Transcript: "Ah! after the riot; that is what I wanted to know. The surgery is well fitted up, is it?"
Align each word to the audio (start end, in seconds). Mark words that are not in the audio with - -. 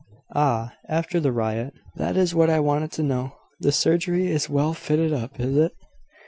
"Ah! 0.33 0.73
after 0.89 1.19
the 1.19 1.31
riot; 1.31 1.75
that 1.95 2.17
is 2.17 2.33
what 2.33 2.49
I 2.49 2.59
wanted 2.59 2.91
to 2.93 3.03
know. 3.03 3.33
The 3.59 3.71
surgery 3.71 4.31
is 4.31 4.49
well 4.49 4.73
fitted 4.73 5.13
up, 5.13 5.39
is 5.39 5.55
it?" 5.55 5.73